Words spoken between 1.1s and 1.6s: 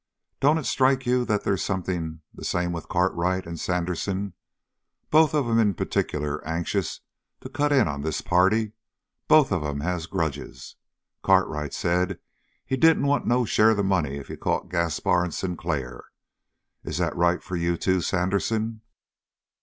that